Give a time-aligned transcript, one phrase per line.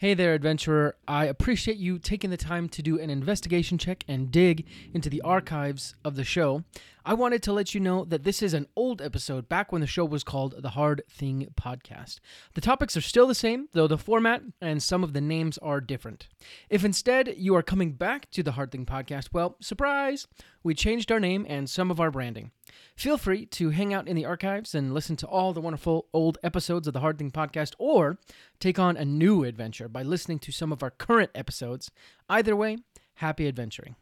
[0.00, 0.94] Hey there, adventurer.
[1.08, 5.20] I appreciate you taking the time to do an investigation check and dig into the
[5.22, 6.62] archives of the show.
[7.08, 9.86] I wanted to let you know that this is an old episode back when the
[9.86, 12.20] show was called the Hard Thing Podcast.
[12.52, 15.80] The topics are still the same, though the format and some of the names are
[15.80, 16.28] different.
[16.68, 20.26] If instead you are coming back to the Hard Thing Podcast, well, surprise!
[20.62, 22.50] We changed our name and some of our branding.
[22.94, 26.36] Feel free to hang out in the archives and listen to all the wonderful old
[26.42, 28.18] episodes of the Hard Thing Podcast, or
[28.60, 31.90] take on a new adventure by listening to some of our current episodes.
[32.28, 32.76] Either way,
[33.14, 33.96] happy adventuring.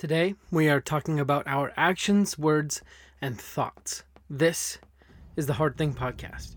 [0.00, 2.80] Today, we are talking about our actions, words,
[3.20, 4.02] and thoughts.
[4.30, 4.78] This
[5.36, 6.56] is the Hard Thing Podcast.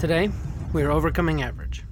[0.00, 0.28] Today,
[0.72, 1.84] we are overcoming average.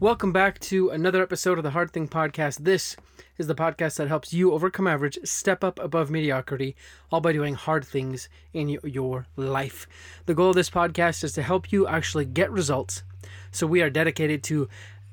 [0.00, 2.64] Welcome back to another episode of the Hard Thing Podcast.
[2.64, 2.96] This
[3.38, 6.74] is the podcast that helps you overcome average, step up above mediocrity,
[7.12, 9.86] all by doing hard things in your life.
[10.26, 13.04] The goal of this podcast is to help you actually get results.
[13.50, 14.68] So we are dedicated to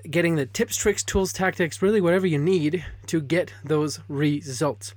[0.09, 4.93] getting the tips, tricks, tools, tactics, really whatever you need to get those results.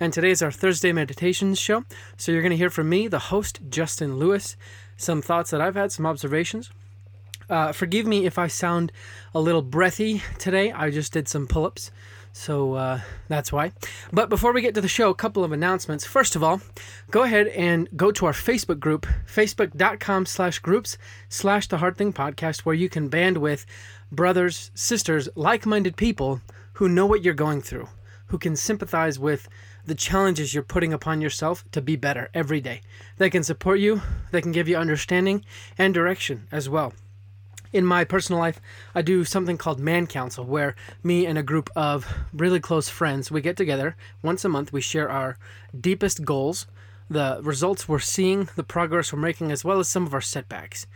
[0.00, 1.84] And today is our Thursday meditations show.
[2.16, 4.56] So you're going to hear from me, the host, Justin Lewis,
[4.96, 6.70] some thoughts that I've had, some observations.
[7.50, 8.92] Uh, forgive me if I sound
[9.34, 10.70] a little breathy today.
[10.70, 11.90] I just did some pull ups.
[12.32, 13.72] So uh, that's why.
[14.12, 16.04] But before we get to the show, a couple of announcements.
[16.04, 16.60] First of all,
[17.10, 20.98] go ahead and go to our Facebook group, facebook.com slash groups
[21.28, 23.66] slash the hard thing podcast, where you can band with
[24.10, 26.40] brothers, sisters, like minded people
[26.74, 27.88] who know what you're going through,
[28.26, 29.48] who can sympathize with
[29.84, 32.82] the challenges you're putting upon yourself to be better every day.
[33.16, 35.44] They can support you, they can give you understanding
[35.76, 36.92] and direction as well.
[37.72, 38.60] In my personal life,
[38.94, 43.30] I do something called Man Council, where me and a group of really close friends,
[43.30, 45.36] we get together once a month, we share our
[45.78, 46.66] deepest goals,
[47.10, 50.86] the results we're seeing, the progress we're making, as well as some of our setbacks.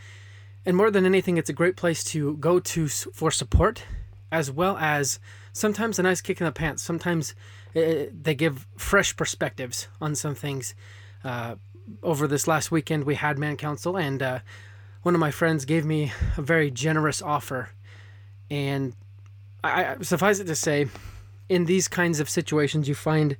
[0.65, 3.83] And more than anything, it's a great place to go to for support,
[4.31, 5.19] as well as
[5.51, 6.81] sometimes a nice kick in the pants.
[6.83, 7.35] Sometimes
[7.73, 10.73] it, eh, they give fresh perspectives on some things.
[11.23, 11.55] Uh,
[12.01, 14.39] over this last weekend, we had Man Council, and uh,
[15.01, 17.69] one of my friends gave me a very generous offer.
[18.49, 18.93] And
[19.63, 20.87] I, suffice it to say,
[21.49, 23.37] in these kinds of situations, you find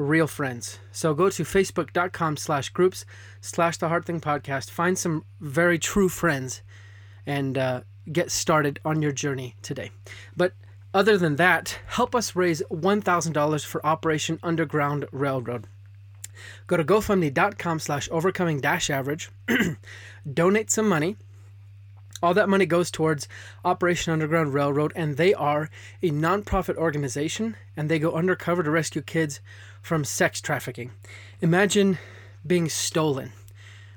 [0.00, 0.78] real friends.
[0.92, 3.04] So go to facebook.com slash groups
[3.40, 4.70] slash the hard thing podcast.
[4.70, 6.62] Find some very true friends
[7.26, 9.90] and uh, get started on your journey today.
[10.36, 10.54] But
[10.94, 15.66] other than that, help us raise $1,000 for Operation Underground Railroad.
[16.66, 19.30] Go to gofundme.com slash overcoming dash average,
[20.32, 21.16] donate some money
[22.22, 23.26] all that money goes towards
[23.64, 25.70] Operation Underground Railroad, and they are
[26.02, 29.40] a nonprofit organization and they go undercover to rescue kids
[29.82, 30.92] from sex trafficking.
[31.40, 31.98] Imagine
[32.46, 33.32] being stolen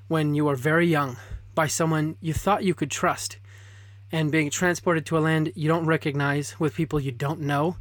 [0.08, 1.18] when you are very young
[1.56, 3.38] by someone you thought you could trust
[4.12, 7.78] and being transported to a land you don't recognize with people you don't know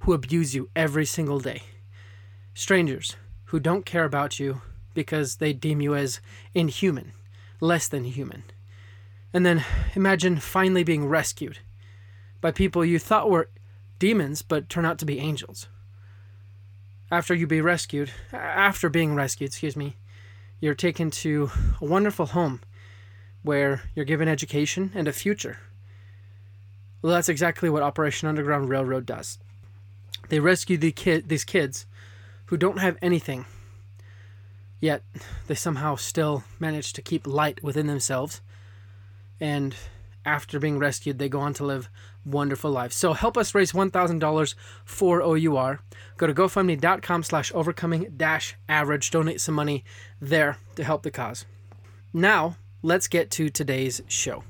[0.00, 1.62] who abuse you every single day.
[2.54, 4.60] Strangers who don't care about you
[4.94, 6.20] because they deem you as
[6.54, 7.12] inhuman,
[7.60, 8.44] less than human.
[9.32, 9.64] And then
[9.94, 11.58] imagine finally being rescued
[12.40, 13.48] by people you thought were
[13.98, 15.68] demons but turn out to be angels.
[17.12, 19.96] After you be rescued, after being rescued, excuse me,
[20.60, 22.62] you're taken to a wonderful home
[23.42, 25.58] where you're given education and a future.
[27.02, 29.38] Well, that's exactly what Operation Underground Railroad does.
[30.30, 31.84] They rescue the kid, these kids
[32.46, 33.44] who don't have anything,
[34.80, 35.02] yet
[35.48, 38.40] they somehow still manage to keep light within themselves
[39.38, 39.76] and
[40.24, 41.88] after being rescued, they go on to live
[42.24, 42.96] wonderful lives.
[42.96, 45.80] So help us raise $1,000 for OUR.
[46.16, 49.10] Go to GoFundMe.com slash overcoming dash average.
[49.10, 49.84] Donate some money
[50.20, 51.44] there to help the cause.
[52.12, 54.44] Now, let's get to today's show.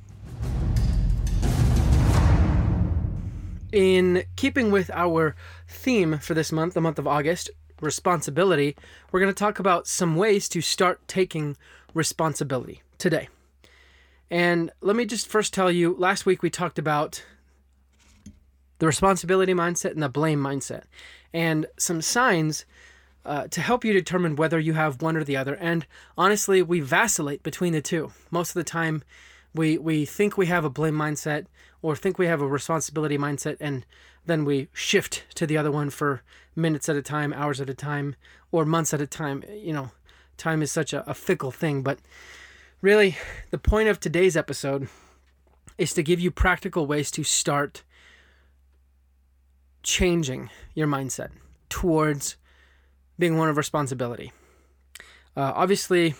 [3.72, 5.34] In keeping with our
[5.66, 7.50] theme for this month, the month of August,
[7.81, 8.77] responsibility,
[9.11, 11.56] we're going to talk about some ways to start taking
[11.94, 13.28] responsibility today.
[14.32, 17.23] And let me just first tell you last week we talked about
[18.79, 20.84] the responsibility mindset and the blame mindset,
[21.34, 22.64] and some signs
[23.26, 25.56] uh, to help you determine whether you have one or the other.
[25.56, 25.87] And
[26.17, 28.11] honestly, we vacillate between the two.
[28.31, 29.05] Most of the time,
[29.55, 31.44] we, we think we have a blame mindset
[31.82, 33.84] or think we have a responsibility mindset, and
[34.25, 36.23] then we shift to the other one for
[36.56, 38.17] minutes at a time, hours at a time,
[38.50, 39.44] or months at a time.
[39.55, 39.90] You know,
[40.38, 41.99] time is such a, a fickle thing, but
[42.82, 43.17] really,
[43.50, 44.88] the point of today's episode
[45.79, 47.84] is to give you practical ways to start
[49.82, 51.31] changing your mindset
[51.69, 52.37] towards
[53.19, 54.32] being one of responsibility.
[55.37, 56.14] Uh, obviously,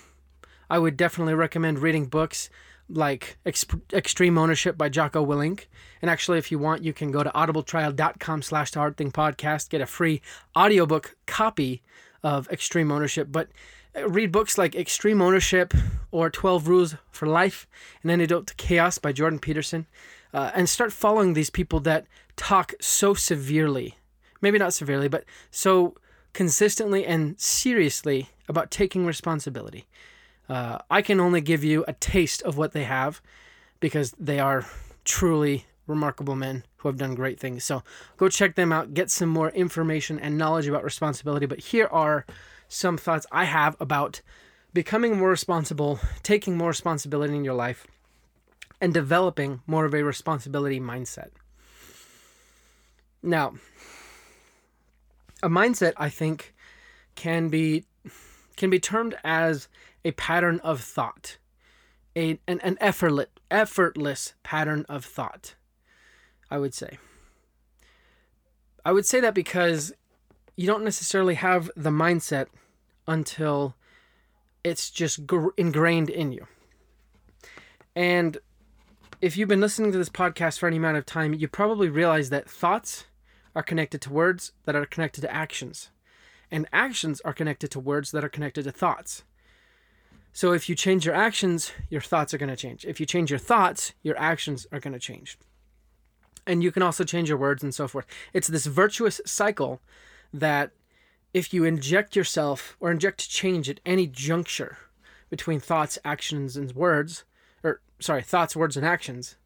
[0.71, 2.49] I would definitely recommend reading books
[2.89, 5.67] like Extreme Ownership by Jocko Willink.
[6.01, 9.71] And actually, if you want, you can go to audibletrial.com slash the hard thing podcast,
[9.71, 10.23] get a free
[10.57, 11.83] audiobook copy
[12.23, 13.29] of Extreme Ownership.
[13.31, 13.49] But
[13.95, 15.75] read books like Extreme Ownership
[16.11, 17.67] or 12 Rules for Life,
[18.03, 19.87] An Antidote to Chaos by Jordan Peterson,
[20.33, 22.07] uh, and start following these people that
[22.37, 23.97] talk so severely,
[24.41, 25.95] maybe not severely, but so
[26.33, 29.87] consistently and seriously about taking responsibility.
[30.49, 33.21] Uh, I can only give you a taste of what they have
[33.81, 34.67] because they are
[35.05, 37.65] truly remarkable men who have done great things.
[37.65, 37.83] So
[38.17, 41.47] go check them out, get some more information and knowledge about responsibility.
[41.47, 42.25] But here are
[42.73, 44.23] some thoughts I have about
[44.73, 47.87] becoming more responsible, taking more responsibility in your life,
[48.81, 51.29] and developing more of a responsibility mindset.
[53.23, 53.55] Now,
[55.43, 56.55] a mindset I think
[57.15, 57.85] can be
[58.57, 59.69] can be termed as
[60.05, 61.37] a pattern of thought,
[62.17, 65.55] a, an, an effortless, effortless pattern of thought,
[66.51, 66.99] I would say.
[68.85, 69.93] I would say that because
[70.57, 72.47] you don't necessarily have the mindset
[73.07, 73.75] until
[74.65, 76.47] it's just gr- ingrained in you.
[77.95, 78.39] And
[79.21, 82.31] if you've been listening to this podcast for any amount of time, you probably realize
[82.31, 83.05] that thoughts
[83.55, 85.91] are connected to words that are connected to actions,
[86.51, 89.25] and actions are connected to words that are connected to thoughts.
[90.33, 92.87] So if you change your actions, your thoughts are going to change.
[92.87, 95.37] If you change your thoughts, your actions are going to change.
[96.47, 98.07] And you can also change your words and so forth.
[98.33, 99.81] It's this virtuous cycle
[100.33, 100.71] that
[101.35, 104.77] if you inject yourself or inject change at any juncture
[105.31, 107.25] between thoughts, actions, and words,
[107.65, 109.37] or sorry, thoughts, words, and actions,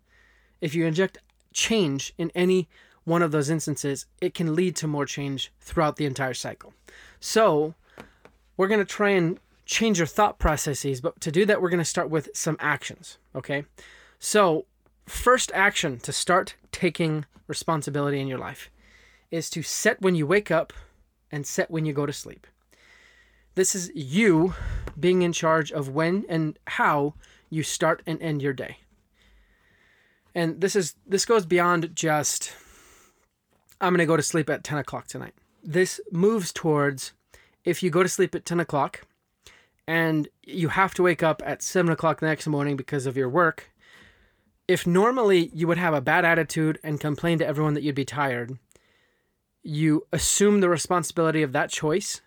[0.60, 1.18] if you inject
[1.52, 2.68] change in any
[3.04, 6.74] one of those instances, it can lead to more change throughout the entire cycle.
[7.20, 7.74] So,
[8.56, 11.00] we're going to try and change your thought processes.
[11.00, 13.18] But to do that, we're going to start with some actions.
[13.34, 13.64] Okay.
[14.18, 14.64] So,
[15.06, 18.70] first action to start taking responsibility in your life
[19.30, 20.72] is to set when you wake up
[21.30, 22.46] and set when you go to sleep.
[23.54, 24.54] This is you
[24.98, 27.14] being in charge of when and how
[27.50, 28.78] you start and end your day.
[30.34, 32.52] And this is this goes beyond just
[33.80, 35.34] I'm gonna go to sleep at 10 o'clock tonight.
[35.62, 37.12] This moves towards
[37.64, 39.06] if you go to sleep at 10 o'clock
[39.86, 43.28] and you have to wake up at seven o'clock the next morning because of your
[43.28, 43.70] work,
[44.68, 48.04] if normally you would have a bad attitude and complain to everyone that you'd be
[48.04, 48.58] tired,
[49.66, 52.20] you assume the responsibility of that choice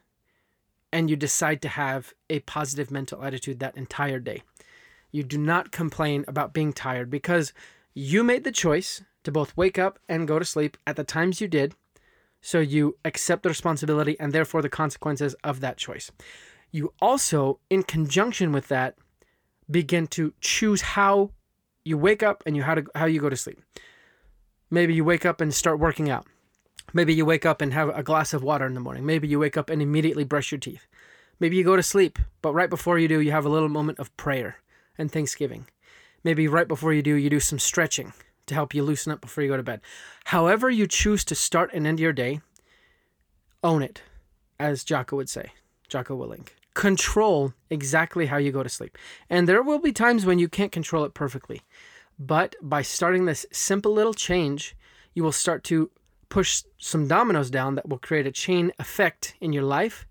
[0.92, 4.44] and you decide to have a positive mental attitude that entire day.
[5.12, 7.54] You do not complain about being tired because
[7.94, 11.42] you made the choice to both wake up and go to sleep at the times
[11.42, 11.74] you did.
[12.42, 16.12] So you accept the responsibility and therefore the consequences of that choice
[16.72, 18.96] you also, in conjunction with that,
[19.70, 21.32] begin to choose how
[21.84, 23.62] you wake up and you how to how you go to sleep.
[24.70, 26.28] Maybe you wake up and start working out.
[26.94, 29.06] Maybe you wake up and have a glass of water in the morning.
[29.06, 30.88] Maybe you wake up and immediately brush your teeth.
[31.40, 34.00] Maybe you go to sleep, but right before you do, you have a little moment
[34.00, 34.58] of prayer
[34.98, 35.68] and thanksgiving.
[36.24, 38.14] Maybe right before you do, you do some stretching
[38.48, 39.82] to help you loosen up before you go to bed.
[40.26, 42.42] However, you choose to start and end your day,
[43.64, 44.02] own it,
[44.60, 45.52] as Jocko would say,
[45.88, 46.50] Jocko Willink
[46.80, 48.98] control exactly how you go to sleep.
[49.30, 51.62] And there will be times when you can't control it perfectly.
[52.18, 54.78] But by starting this simple little change,
[55.14, 55.92] you will start to
[56.30, 60.08] push some dominoes down that will create a chain effect in your life,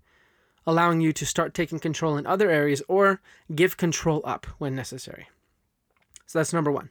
[0.67, 3.21] allowing you to start taking control in other areas or
[3.53, 5.27] give control up when necessary.
[6.27, 6.89] So that's number one.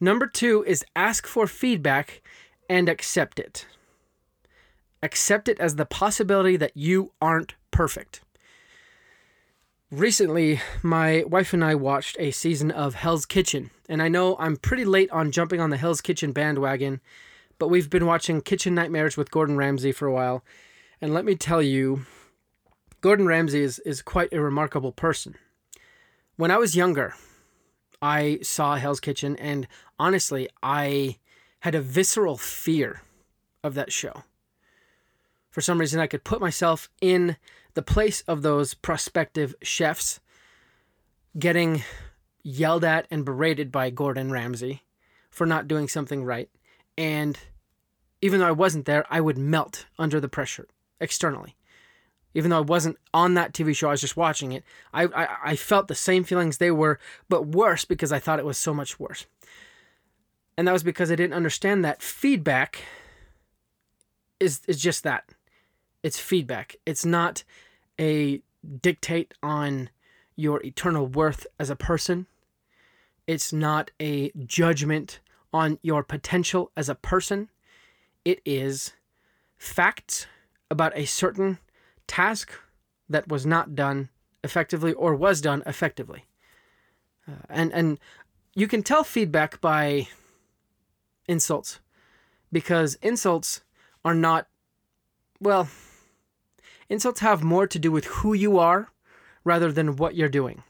[0.00, 2.22] Number two is ask for feedback
[2.68, 3.66] and accept it.
[5.02, 8.20] Accept it as the possibility that you aren't perfect
[9.98, 14.56] recently my wife and I watched a season of Hell's Kitchen, and I know I'm
[14.56, 17.00] pretty late on jumping on the Hell's Kitchen bandwagon,
[17.58, 20.44] but we've been watching Kitchen Nightmares with Gordon Ramsay for a while,
[21.00, 22.06] and let me tell you,
[23.00, 25.34] Gordon Ramsay is, is quite a remarkable person.
[26.36, 27.14] When I was younger,
[28.00, 29.68] I saw Hell's Kitchen, and
[29.98, 31.18] honestly, I
[31.60, 33.02] had a visceral fear
[33.62, 34.24] of that show.
[35.50, 37.36] For some reason, I could put myself in
[37.74, 40.20] the place of those prospective chefs
[41.38, 41.82] getting
[42.42, 44.82] yelled at and berated by Gordon Ramsay
[45.30, 46.48] for not doing something right.
[46.96, 47.38] And
[48.22, 50.66] even though I wasn't there, I would melt under the pressure
[51.00, 51.56] externally.
[52.34, 54.64] Even though I wasn't on that TV show, I was just watching it.
[54.92, 56.98] I, I, I felt the same feelings they were,
[57.28, 59.26] but worse because I thought it was so much worse.
[60.56, 62.82] And that was because I didn't understand that feedback
[64.40, 65.28] is, is just that
[66.02, 66.76] it's feedback.
[66.84, 67.44] It's not
[68.00, 68.42] a
[68.80, 69.90] dictate on
[70.36, 72.26] your eternal worth as a person.
[73.26, 75.20] It's not a judgment
[75.54, 77.48] on your potential as a person.
[78.24, 78.92] It is
[79.56, 80.26] facts
[80.68, 81.58] about a certain
[82.08, 82.52] task
[83.08, 84.08] that was not done
[84.42, 86.24] effectively or was done effectively.
[87.26, 88.00] Uh, and and
[88.54, 90.08] you can tell feedback by
[91.26, 91.80] insults
[92.52, 93.62] because insults
[94.04, 94.48] are not
[95.40, 95.68] well
[96.88, 98.88] insults have more to do with who you are
[99.44, 100.62] rather than what you're doing.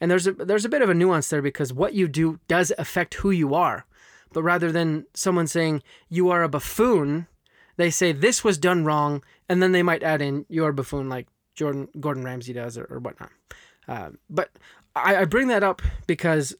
[0.00, 2.72] And there's a there's a bit of a nuance there because what you do does
[2.78, 3.84] affect who you are.
[4.32, 7.26] But rather than someone saying you are a buffoon,
[7.76, 11.08] they say this was done wrong, and then they might add in you're a buffoon
[11.08, 13.30] like Jordan Gordon Ramsay does or, or whatnot.
[13.86, 14.50] Uh, but
[14.94, 16.54] I, I bring that up because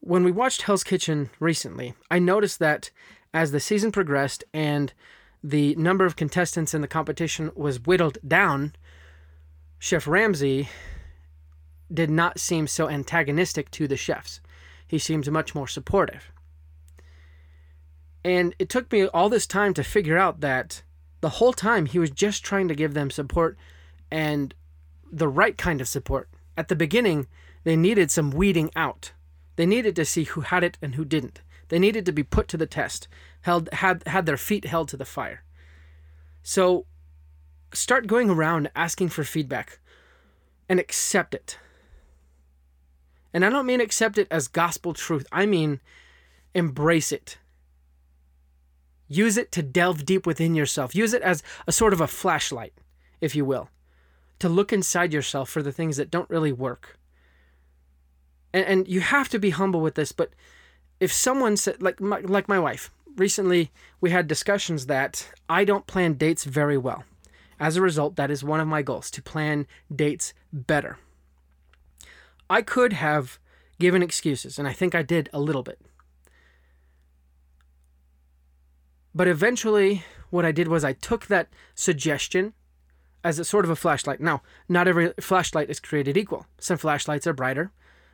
[0.00, 2.90] when we watched Hell's Kitchen recently, I noticed that
[3.32, 4.92] as the season progressed and
[5.44, 8.74] the number of contestants in the competition was whittled down,
[9.78, 10.68] Chef Ramsay
[11.92, 14.40] did not seem so antagonistic to the chefs.
[14.86, 16.31] He seems much more supportive.
[18.24, 20.82] And it took me all this time to figure out that
[21.20, 23.56] the whole time he was just trying to give them support
[24.10, 24.54] and
[25.10, 26.28] the right kind of support.
[26.56, 27.26] At the beginning,
[27.64, 29.12] they needed some weeding out.
[29.56, 31.40] They needed to see who had it and who didn't.
[31.68, 33.08] They needed to be put to the test,
[33.42, 35.42] held had had their feet held to the fire.
[36.42, 36.86] So
[37.72, 39.78] start going around asking for feedback
[40.68, 41.58] and accept it.
[43.32, 45.26] And I don't mean accept it as gospel truth.
[45.32, 45.80] I mean
[46.54, 47.38] embrace it.
[49.14, 50.94] Use it to delve deep within yourself.
[50.94, 52.72] Use it as a sort of a flashlight,
[53.20, 53.68] if you will
[54.42, 56.98] to look inside yourself for the things that don't really work.
[58.52, 60.30] And, and you have to be humble with this, but
[60.98, 65.86] if someone said, like my, like my wife, recently we had discussions that I don't
[65.86, 67.04] plan dates very well.
[67.60, 70.98] As a result, that is one of my goals to plan dates better.
[72.50, 73.38] I could have
[73.78, 75.78] given excuses, and I think I did a little bit.
[79.14, 82.54] But eventually, what I did was I took that suggestion
[83.24, 84.20] as a sort of a flashlight.
[84.20, 86.46] Now, not every flashlight is created equal.
[86.58, 87.70] Some flashlights are brighter,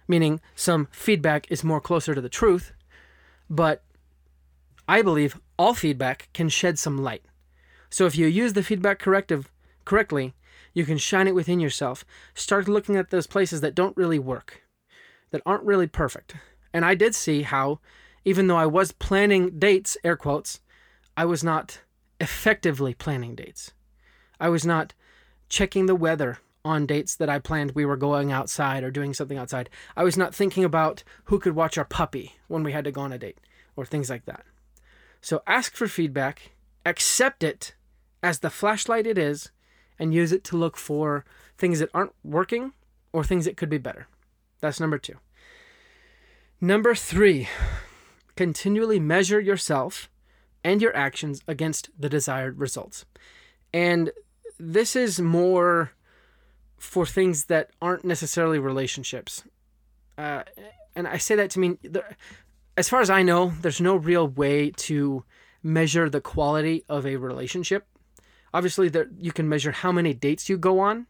[0.06, 2.72] meaning some feedback is more closer to the truth,
[3.48, 3.82] but
[4.88, 7.22] I believe all feedback can shed some light.
[7.90, 9.50] So if you use the feedback corrective
[9.84, 10.34] correctly,
[10.74, 12.04] you can shine it within yourself.
[12.34, 14.62] Start looking at those places that don't really work,
[15.30, 16.36] that aren't really perfect.
[16.72, 17.80] And I did see how
[18.24, 20.60] even though I was planning dates, air quotes,
[21.18, 21.80] I was not
[22.20, 23.72] effectively planning dates.
[24.38, 24.94] I was not
[25.48, 29.36] checking the weather on dates that I planned we were going outside or doing something
[29.36, 29.68] outside.
[29.96, 33.00] I was not thinking about who could watch our puppy when we had to go
[33.00, 33.40] on a date
[33.74, 34.44] or things like that.
[35.20, 36.52] So ask for feedback,
[36.86, 37.74] accept it
[38.22, 39.50] as the flashlight it is,
[39.98, 41.24] and use it to look for
[41.56, 42.74] things that aren't working
[43.12, 44.06] or things that could be better.
[44.60, 45.16] That's number two.
[46.60, 47.48] Number three,
[48.36, 50.08] continually measure yourself
[50.64, 53.04] and your actions against the desired results.
[53.72, 54.12] And
[54.58, 55.92] this is more
[56.78, 59.44] for things that aren't necessarily relationships.
[60.16, 60.42] Uh,
[60.94, 61.78] and I say that to mean,
[62.76, 65.24] as far as I know, there's no real way to
[65.62, 67.86] measure the quality of a relationship.
[68.54, 71.06] Obviously, there, you can measure how many dates you go on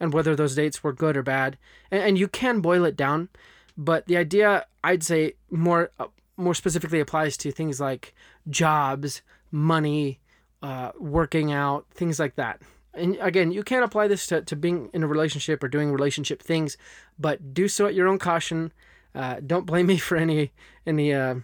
[0.00, 1.58] and whether those dates were good or bad,
[1.90, 3.28] and, and you can boil it down.
[3.76, 6.06] But the idea, I'd say, more uh,
[6.38, 8.14] more specifically applies to things like
[8.48, 10.20] jobs, money,
[10.62, 12.62] uh, working out, things like that
[12.98, 16.42] and again, you can't apply this to, to being in a relationship or doing relationship
[16.42, 16.76] things,
[17.18, 18.72] but do so at your own caution.
[19.14, 20.52] Uh, don't blame me for any
[20.86, 21.36] any uh,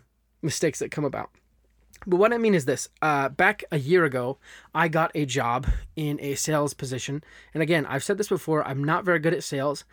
[0.42, 1.30] mistakes that come about.
[2.06, 4.38] But what I mean is this: uh, back a year ago,
[4.74, 7.22] I got a job in a sales position,
[7.54, 8.66] and again, I've said this before.
[8.66, 9.84] I'm not very good at sales,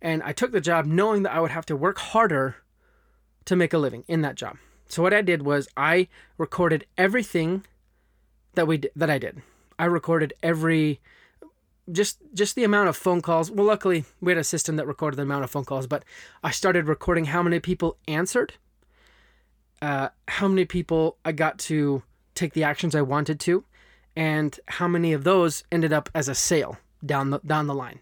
[0.00, 2.56] and I took the job knowing that I would have to work harder
[3.44, 4.56] to make a living in that job.
[4.88, 7.64] So what I did was I recorded everything
[8.54, 9.42] that we that I did.
[9.78, 11.00] I recorded every
[11.90, 13.50] just just the amount of phone calls.
[13.50, 16.04] Well, luckily we had a system that recorded the amount of phone calls, but
[16.42, 18.54] I started recording how many people answered,
[19.80, 22.02] uh, how many people I got to
[22.34, 23.64] take the actions I wanted to,
[24.14, 28.00] and how many of those ended up as a sale down the down the line.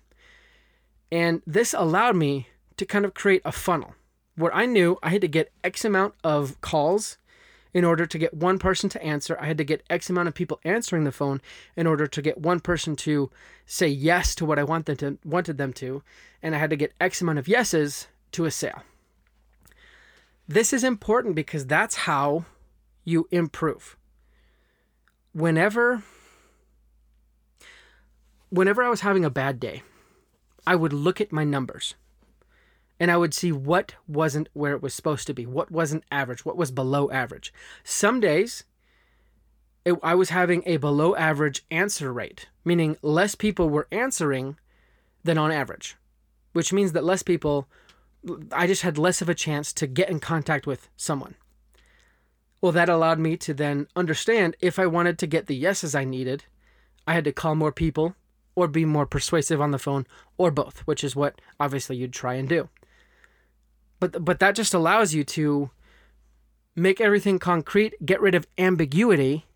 [1.12, 3.94] And this allowed me to kind of create a funnel
[4.40, 7.18] where I knew I had to get X amount of calls
[7.72, 10.34] in order to get one person to answer, I had to get X amount of
[10.34, 11.40] people answering the phone
[11.76, 13.30] in order to get one person to
[13.64, 16.02] say yes to what I to, wanted them to,
[16.42, 18.82] and I had to get X amount of yeses to a sale.
[20.48, 22.44] This is important because that's how
[23.04, 23.96] you improve.
[25.32, 26.02] Whenever
[28.48, 29.84] whenever I was having a bad day,
[30.66, 31.94] I would look at my numbers
[33.00, 36.44] and I would see what wasn't where it was supposed to be, what wasn't average,
[36.44, 37.52] what was below average.
[37.82, 38.64] Some days
[39.86, 44.58] it, I was having a below average answer rate, meaning less people were answering
[45.24, 45.96] than on average,
[46.52, 47.66] which means that less people,
[48.52, 51.36] I just had less of a chance to get in contact with someone.
[52.60, 56.04] Well, that allowed me to then understand if I wanted to get the yeses I
[56.04, 56.44] needed,
[57.06, 58.14] I had to call more people
[58.54, 62.34] or be more persuasive on the phone or both, which is what obviously you'd try
[62.34, 62.68] and do.
[64.00, 65.70] But but that just allows you to
[66.74, 69.46] make everything concrete, get rid of ambiguity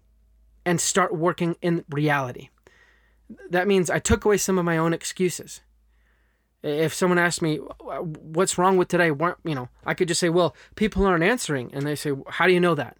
[0.64, 2.50] and start working in reality.
[3.50, 5.62] That means I took away some of my own excuses.
[6.62, 9.08] If someone asked me, what's wrong with today?
[9.08, 11.70] You know, I could just say, well, people aren't answering.
[11.74, 12.96] And they say, how do you know that?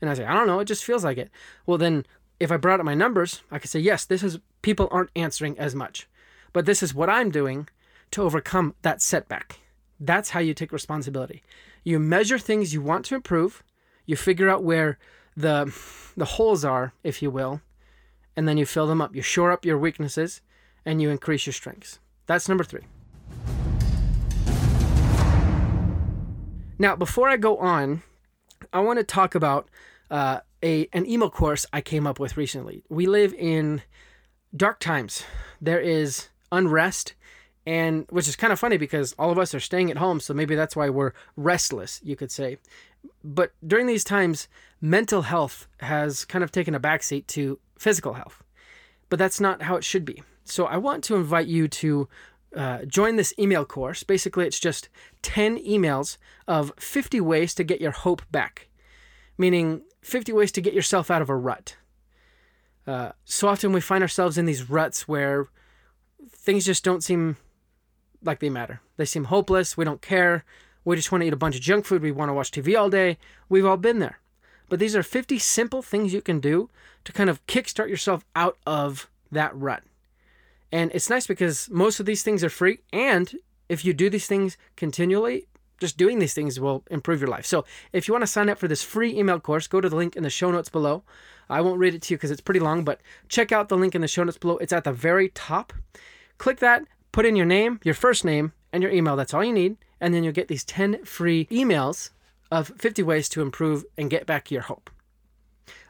[0.00, 0.60] And I say, I don't know.
[0.60, 1.30] It just feels like it.
[1.66, 2.04] Well, then
[2.40, 5.58] if I brought up my numbers, I could say, yes, this is people aren't answering
[5.58, 6.08] as much.
[6.52, 7.68] But this is what I'm doing
[8.10, 9.60] to overcome that setback.
[9.98, 11.42] That's how you take responsibility.
[11.84, 13.62] You measure things you want to improve,
[14.04, 14.98] you figure out where
[15.36, 15.72] the
[16.16, 17.60] the holes are, if you will,
[18.36, 19.14] and then you fill them up.
[19.14, 20.40] You shore up your weaknesses
[20.84, 21.98] and you increase your strengths.
[22.26, 22.80] That's number 3.
[26.78, 28.02] Now, before I go on,
[28.72, 29.68] I want to talk about
[30.10, 32.82] uh, a an email course I came up with recently.
[32.88, 33.82] We live in
[34.54, 35.24] dark times.
[35.60, 37.14] There is unrest
[37.66, 40.32] and which is kind of funny because all of us are staying at home, so
[40.32, 42.58] maybe that's why we're restless, you could say.
[43.24, 44.46] But during these times,
[44.80, 48.42] mental health has kind of taken a backseat to physical health.
[49.08, 50.22] But that's not how it should be.
[50.44, 52.08] So I want to invite you to
[52.56, 54.04] uh, join this email course.
[54.04, 54.88] Basically, it's just
[55.22, 58.68] 10 emails of 50 ways to get your hope back,
[59.36, 61.76] meaning 50 ways to get yourself out of a rut.
[62.86, 65.48] Uh, so often we find ourselves in these ruts where
[66.30, 67.36] things just don't seem
[68.26, 68.80] like they matter.
[68.96, 69.76] They seem hopeless.
[69.76, 70.44] We don't care.
[70.84, 72.02] We just want to eat a bunch of junk food.
[72.02, 73.18] We want to watch TV all day.
[73.48, 74.20] We've all been there.
[74.68, 76.70] But these are 50 simple things you can do
[77.04, 79.82] to kind of kickstart yourself out of that rut.
[80.72, 82.80] And it's nice because most of these things are free.
[82.92, 83.32] And
[83.68, 85.46] if you do these things continually,
[85.78, 87.46] just doing these things will improve your life.
[87.46, 89.96] So if you want to sign up for this free email course, go to the
[89.96, 91.04] link in the show notes below.
[91.48, 93.94] I won't read it to you because it's pretty long, but check out the link
[93.94, 94.56] in the show notes below.
[94.58, 95.72] It's at the very top.
[96.38, 96.84] Click that,
[97.16, 99.16] put in your name, your first name, and your email.
[99.16, 102.10] That's all you need and then you'll get these 10 free emails
[102.50, 104.90] of 50 ways to improve and get back your hope.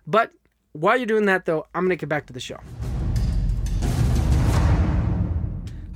[0.06, 0.32] But
[0.72, 2.58] while you're doing that, though, I'm going to get back to the show.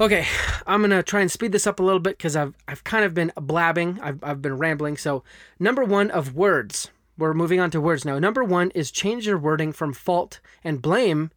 [0.00, 0.26] Okay,
[0.66, 3.12] I'm to try and speed this up a little bit because I've, I've kind of
[3.12, 4.96] been blabbing, I've, I've been rambling.
[4.96, 5.22] So,
[5.58, 6.90] number one of words.
[7.18, 8.18] We're moving on to words now.
[8.18, 11.30] Number one is change your wording from fault and blame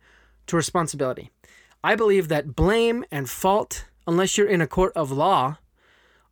[0.47, 1.32] to responsibility.
[1.83, 5.57] I believe that blame and fault, unless you're in a court of law,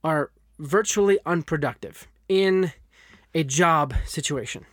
[0.03, 2.71] are virtually unproductive in
[3.33, 4.65] a job situation.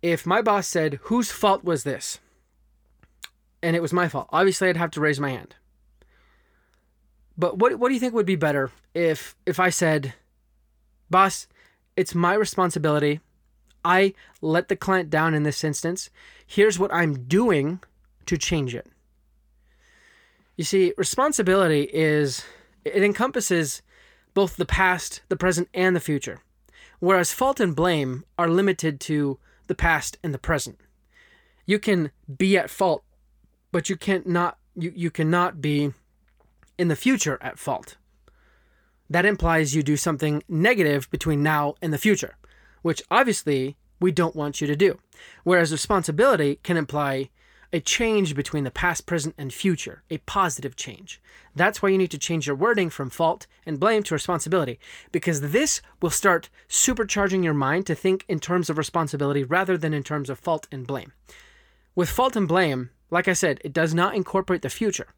[0.00, 2.18] If my boss said, Whose fault was this?
[3.62, 5.54] and it was my fault, obviously I'd have to raise my hand.
[7.38, 10.14] But what, what do you think would be better if if I said,
[11.08, 11.46] Boss,
[11.96, 13.20] it's my responsibility.
[13.84, 16.10] I let the client down in this instance.
[16.46, 17.80] Here's what I'm doing
[18.26, 18.91] to change it.
[20.56, 22.44] You see, responsibility is
[22.84, 23.82] it encompasses
[24.34, 26.40] both the past, the present, and the future,
[27.00, 30.80] whereas fault and blame are limited to the past and the present.
[31.66, 33.04] You can be at fault,
[33.70, 35.92] but you can't not you, you cannot be
[36.78, 37.96] in the future at fault.
[39.08, 42.36] That implies you do something negative between now and the future,
[42.82, 44.98] which obviously we don't want you to do.
[45.44, 47.30] Whereas responsibility can imply
[47.72, 51.20] a change between the past, present, and future, a positive change.
[51.54, 54.78] That's why you need to change your wording from fault and blame to responsibility,
[55.10, 59.94] because this will start supercharging your mind to think in terms of responsibility rather than
[59.94, 61.12] in terms of fault and blame.
[61.94, 65.08] With fault and blame, like I said, it does not incorporate the future.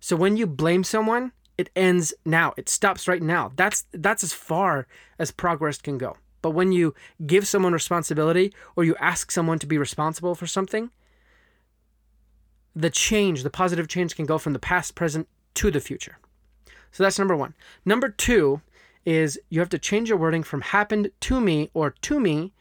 [0.00, 2.54] So when you blame someone, it ends now.
[2.56, 3.52] It stops right now.
[3.56, 4.86] That's that's as far
[5.18, 6.16] as progress can go.
[6.40, 6.94] But when you
[7.24, 10.90] give someone responsibility or you ask someone to be responsible for something,
[12.74, 16.18] the change, the positive change can go from the past, present to the future.
[16.90, 17.54] So that's number one.
[17.84, 18.60] Number two
[19.04, 22.52] is you have to change your wording from happened to me or to me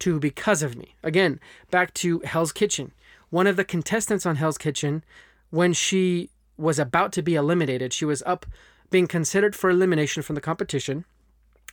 [0.00, 0.96] to because of me.
[1.02, 1.38] Again,
[1.70, 2.92] back to Hell's Kitchen.
[3.30, 5.04] One of the contestants on Hell's Kitchen,
[5.50, 8.46] when she was about to be eliminated, she was up
[8.90, 11.04] being considered for elimination from the competition.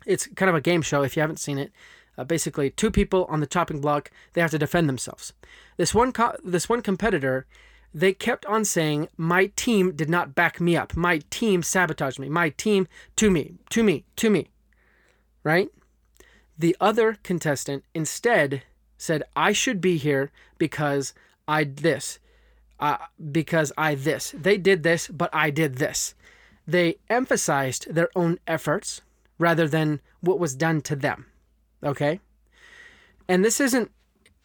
[0.05, 1.71] It's kind of a game show if you haven't seen it.
[2.17, 5.33] Uh, basically, two people on the chopping block, they have to defend themselves.
[5.77, 7.45] This one co- this one competitor
[7.93, 10.95] they kept on saying, My team did not back me up.
[10.95, 12.29] My team sabotaged me.
[12.29, 14.49] My team to me, to me, to me.
[15.43, 15.69] Right?
[16.57, 18.63] The other contestant instead
[18.97, 21.13] said, I should be here because
[21.47, 22.19] I this.
[22.79, 22.97] Uh,
[23.31, 24.33] because I this.
[24.37, 26.15] They did this, but I did this.
[26.67, 29.01] They emphasized their own efforts
[29.37, 31.25] rather than what was done to them.
[31.83, 32.19] Okay?
[33.27, 33.91] And this isn't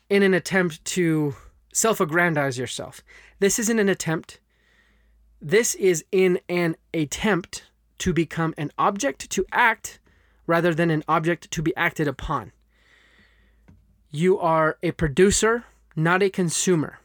[0.08, 1.34] in an attempt to
[1.76, 3.02] self aggrandize yourself.
[3.38, 4.40] This isn't an attempt.
[5.42, 7.64] This is in an attempt
[7.98, 10.00] to become an object to act
[10.46, 12.52] rather than an object to be acted upon.
[14.10, 16.98] You are a producer, not a consumer.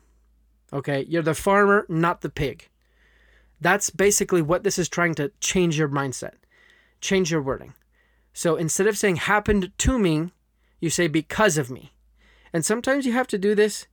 [0.72, 1.06] Okay?
[1.08, 2.70] You're the farmer, not the pig.
[3.60, 6.36] That's basically what this is trying to change your mindset,
[7.02, 7.74] change your wording.
[8.34, 10.32] So instead of saying happened to me,
[10.80, 11.92] you say because of me.
[12.54, 13.88] And sometimes you have to do this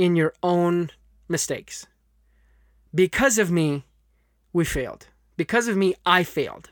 [0.00, 0.90] in your own
[1.28, 1.86] mistakes.
[2.94, 3.84] Because of me,
[4.50, 5.08] we failed.
[5.36, 6.70] Because of me, I failed.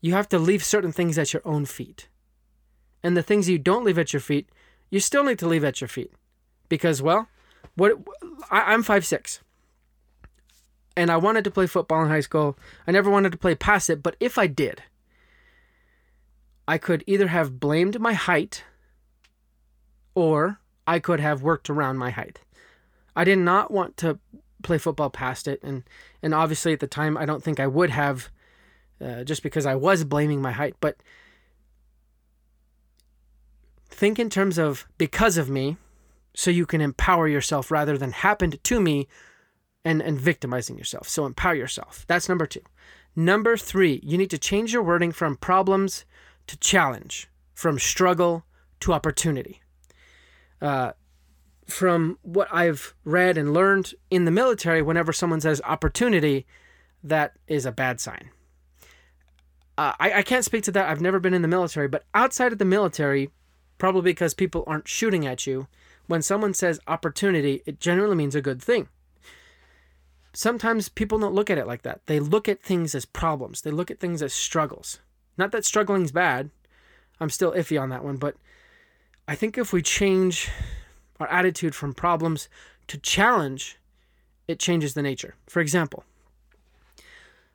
[0.00, 2.08] You have to leave certain things at your own feet.
[3.00, 4.48] And the things you don't leave at your feet,
[4.90, 6.10] you still need to leave at your feet.
[6.68, 7.28] Because, well,
[7.76, 7.92] what
[8.50, 9.38] I, I'm five six,
[10.96, 12.58] and I wanted to play football in high school.
[12.88, 14.82] I never wanted to play past it, but if I did,
[16.66, 18.64] I could either have blamed my height
[20.16, 22.40] or I could have worked around my height.
[23.14, 24.18] I did not want to
[24.62, 25.84] play football past it, and
[26.22, 28.30] and obviously at the time I don't think I would have,
[29.00, 30.76] uh, just because I was blaming my height.
[30.80, 30.96] But
[33.88, 35.76] think in terms of because of me,
[36.34, 39.08] so you can empower yourself rather than happened to me,
[39.84, 41.08] and and victimizing yourself.
[41.08, 42.04] So empower yourself.
[42.08, 42.62] That's number two.
[43.14, 46.06] Number three, you need to change your wording from problems
[46.46, 48.44] to challenge, from struggle
[48.80, 49.61] to opportunity.
[50.62, 50.92] Uh,
[51.66, 56.46] from what I've read and learned in the military, whenever someone says opportunity,
[57.02, 58.30] that is a bad sign.
[59.76, 60.88] Uh, I, I can't speak to that.
[60.88, 63.30] I've never been in the military, but outside of the military,
[63.78, 65.66] probably because people aren't shooting at you,
[66.06, 68.88] when someone says opportunity, it generally means a good thing.
[70.34, 72.06] Sometimes people don't look at it like that.
[72.06, 75.00] They look at things as problems, they look at things as struggles.
[75.36, 76.50] Not that struggling's bad.
[77.18, 78.36] I'm still iffy on that one, but
[79.28, 80.50] I think if we change
[81.20, 82.48] our attitude from problems
[82.88, 83.78] to challenge,
[84.48, 85.36] it changes the nature.
[85.46, 86.04] For example,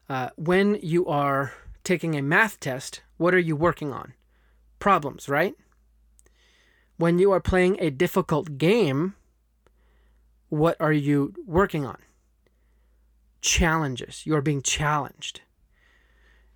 [0.09, 1.53] uh, when you are
[1.83, 4.13] taking a math test, what are you working on?
[4.79, 5.55] Problems, right?
[6.97, 9.15] When you are playing a difficult game,
[10.49, 11.97] what are you working on?
[13.41, 14.25] Challenges.
[14.25, 15.41] You are being challenged.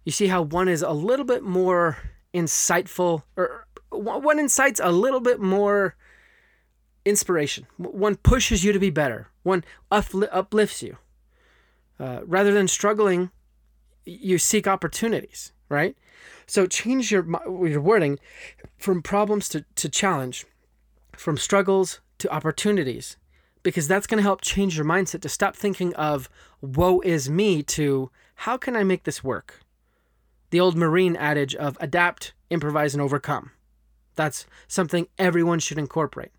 [0.06, 1.98] You see how one is a little bit more
[2.34, 5.96] insightful, or one incites a little bit more
[7.06, 7.68] inspiration.
[7.78, 9.28] One pushes you to be better.
[9.44, 10.98] One uplifts you.
[12.00, 13.32] Uh, rather than struggling,
[14.06, 15.96] you seek opportunities, right?
[16.48, 17.26] So change your
[17.66, 18.20] your wording
[18.78, 20.46] from problems to, to challenge,
[21.16, 23.18] from struggles to opportunities,
[23.64, 26.30] because that's going to help change your mindset to stop thinking of
[26.62, 29.60] woe is me to how can I make this work?
[30.50, 33.52] The old Marine adage of adapt, improvise, and overcome.
[34.16, 36.32] That's something everyone should incorporate.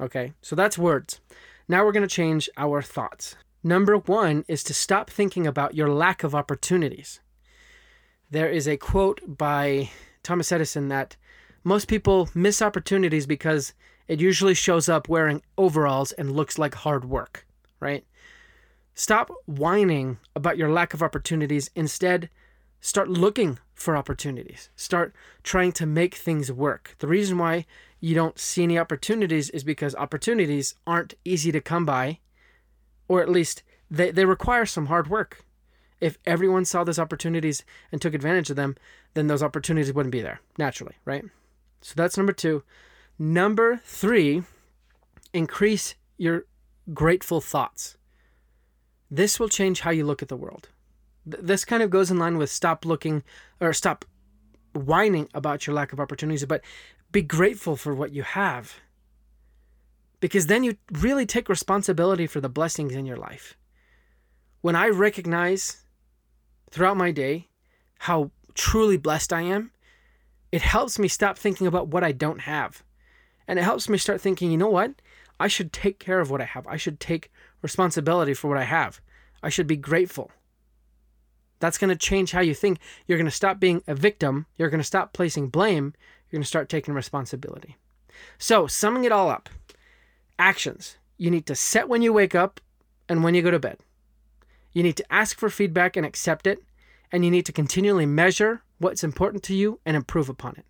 [0.00, 1.20] Okay, so that's words.
[1.68, 3.36] Now we're going to change our thoughts.
[3.62, 7.20] Number one is to stop thinking about your lack of opportunities.
[8.30, 9.90] There is a quote by
[10.22, 11.16] Thomas Edison that
[11.62, 13.72] most people miss opportunities because
[14.06, 17.46] it usually shows up wearing overalls and looks like hard work,
[17.80, 18.04] right?
[18.94, 21.70] Stop whining about your lack of opportunities.
[21.74, 22.28] Instead,
[22.84, 24.68] start looking for opportunities.
[24.76, 26.94] Start trying to make things work.
[26.98, 27.64] The reason why
[27.98, 32.18] you don't see any opportunities is because opportunities aren't easy to come by,
[33.08, 35.46] or at least they, they require some hard work.
[35.98, 38.76] If everyone saw those opportunities and took advantage of them,
[39.14, 41.24] then those opportunities wouldn't be there naturally, right?
[41.80, 42.64] So that's number two.
[43.18, 44.42] Number three,
[45.32, 46.44] increase your
[46.92, 47.96] grateful thoughts.
[49.10, 50.68] This will change how you look at the world
[51.24, 53.22] this kind of goes in line with stop looking
[53.60, 54.04] or stop
[54.72, 56.62] whining about your lack of opportunities, but
[57.12, 58.74] be grateful for what you have.
[60.20, 63.56] Because then you really take responsibility for the blessings in your life.
[64.60, 65.84] When I recognize
[66.70, 67.48] throughout my day
[68.00, 69.70] how truly blessed I am,
[70.50, 72.82] it helps me stop thinking about what I don't have.
[73.46, 74.94] And it helps me start thinking, you know what?
[75.38, 76.66] I should take care of what I have.
[76.66, 79.00] I should take responsibility for what I have.
[79.42, 80.30] I should be grateful.
[81.64, 82.78] That's going to change how you think.
[83.06, 84.44] You're going to stop being a victim.
[84.58, 85.94] You're going to stop placing blame.
[86.28, 87.78] You're going to start taking responsibility.
[88.36, 89.48] So, summing it all up
[90.38, 90.98] actions.
[91.16, 92.60] you need to set when you wake up
[93.08, 93.78] and when you go to bed.
[94.74, 96.62] You need to ask for feedback and accept it,
[97.10, 100.66] and you need to continually measure what's important to you and improve upon it.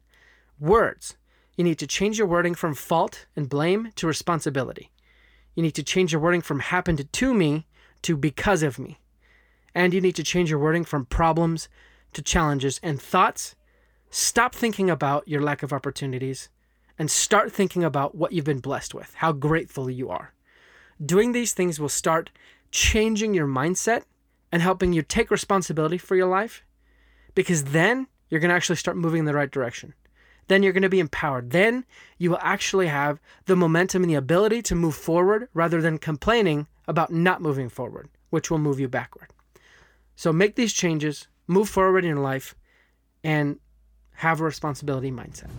[0.60, 1.16] Words.
[1.56, 4.92] You need to change your wording from fault and blame to responsibility.
[5.56, 7.66] You need to change your wording from happened to me
[8.02, 9.00] to because of me.
[9.74, 11.68] And you need to change your wording from problems
[12.12, 13.56] to challenges and thoughts.
[14.10, 16.48] Stop thinking about your lack of opportunities
[16.98, 20.32] and start thinking about what you've been blessed with, how grateful you are.
[21.04, 22.30] Doing these things will start
[22.70, 24.04] changing your mindset
[24.52, 26.62] and helping you take responsibility for your life
[27.34, 29.94] because then you're going to actually start moving in the right direction.
[30.46, 31.50] Then you're going to be empowered.
[31.50, 31.84] Then
[32.18, 36.68] you will actually have the momentum and the ability to move forward rather than complaining
[36.86, 39.33] about not moving forward, which will move you backward.
[40.16, 42.54] So make these changes, move forward in life,
[43.22, 43.58] and
[44.14, 45.50] have a responsibility mindset.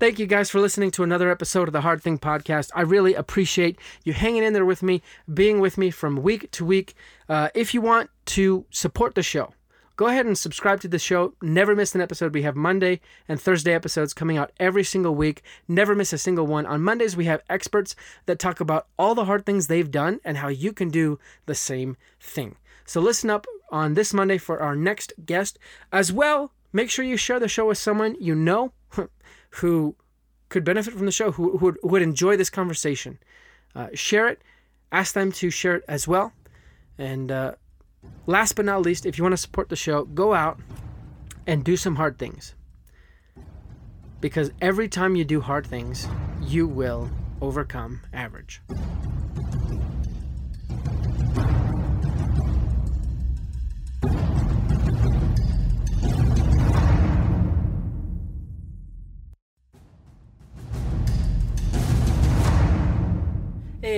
[0.00, 2.70] Thank you guys for listening to another episode of the Hard Thing Podcast.
[2.74, 5.00] I really appreciate you hanging in there with me,
[5.32, 6.94] being with me from week to week.
[7.28, 9.54] Uh, if you want to support the show,
[9.96, 11.34] go ahead and subscribe to the show.
[11.40, 12.34] Never miss an episode.
[12.34, 15.42] We have Monday and Thursday episodes coming out every single week.
[15.68, 16.66] Never miss a single one.
[16.66, 17.94] On Mondays, we have experts
[18.26, 21.54] that talk about all the hard things they've done and how you can do the
[21.54, 22.56] same thing.
[22.84, 25.58] So listen up on this Monday for our next guest.
[25.92, 28.72] As well, make sure you share the show with someone you know
[29.50, 29.96] who
[30.48, 33.18] could benefit from the show, who, who, would, who would enjoy this conversation.
[33.74, 34.42] Uh, share it.
[34.92, 36.32] Ask them to share it as well.
[36.98, 37.54] And uh,
[38.26, 40.58] last but not least, if you want to support the show, go out
[41.46, 42.54] and do some hard things.
[44.20, 46.08] Because every time you do hard things,
[46.40, 48.62] you will overcome average.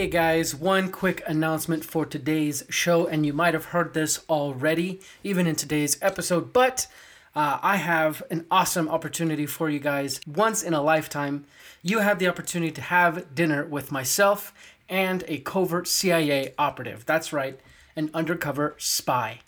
[0.06, 5.00] Hey guys, one quick announcement for today's show, and you might have heard this already,
[5.24, 6.86] even in today's episode, but
[7.34, 10.20] uh, I have an awesome opportunity for you guys.
[10.24, 11.44] Once in a lifetime,
[11.82, 14.54] you have the opportunity to have dinner with myself
[14.88, 17.04] and a covert CIA operative.
[17.04, 17.58] That's right,
[17.96, 19.40] an undercover spy.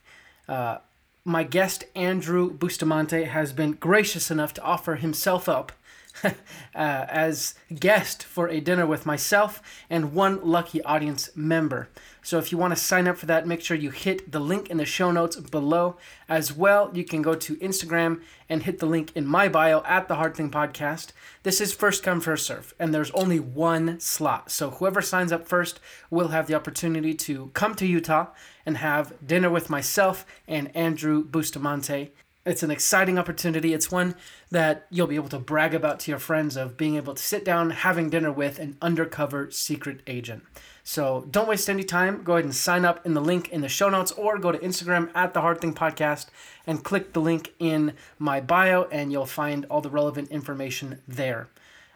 [0.49, 0.79] Uh,
[1.25, 5.71] my guest, Andrew Bustamante, has been gracious enough to offer himself up
[6.25, 6.33] uh,
[6.75, 11.89] as guest for a dinner with myself and one lucky audience member.
[12.23, 14.69] So if you want to sign up for that, make sure you hit the link
[14.69, 15.97] in the show notes below.
[16.29, 20.09] As well, you can go to Instagram and hit the link in my bio at
[20.09, 21.13] the Hard Thing Podcast.
[21.43, 24.51] This is first come, first serve, and there's only one slot.
[24.51, 28.27] So whoever signs up first will have the opportunity to come to Utah
[28.67, 32.13] and have dinner with myself and Andrew Bustamante.
[32.49, 33.75] It's an exciting opportunity.
[33.75, 34.15] It's one
[34.51, 37.45] that you'll be able to brag about to your friends of being able to sit
[37.45, 40.43] down having dinner with an undercover secret agent.
[40.83, 42.23] So don't waste any time.
[42.23, 44.59] Go ahead and sign up in the link in the show notes or go to
[44.61, 46.29] Instagram at the Hard Thing Podcast
[46.67, 51.51] and click the link in my bio and you'll find all the relevant information there.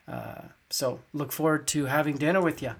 [0.06, 2.72] Uh, so look forward to having dinner with you.